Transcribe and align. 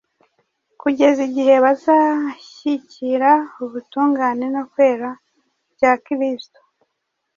kugeza 0.81 1.19
igihe 1.29 1.53
bazashyikira 1.63 3.31
ubutungane 3.63 4.45
no 4.55 4.63
kwera 4.71 5.09
bya 5.75 5.91
Kristo. 6.05 6.59